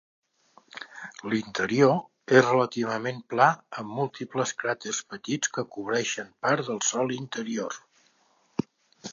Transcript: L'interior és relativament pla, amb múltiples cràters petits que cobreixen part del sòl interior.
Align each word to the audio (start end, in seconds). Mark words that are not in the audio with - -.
L'interior 1.33 1.91
és 2.39 2.47
relativament 2.47 3.19
pla, 3.33 3.49
amb 3.81 3.93
múltiples 3.99 4.55
cràters 4.63 5.03
petits 5.13 5.53
que 5.59 5.67
cobreixen 5.77 6.35
part 6.47 6.67
del 6.71 6.83
sòl 6.91 7.15
interior. 7.23 7.79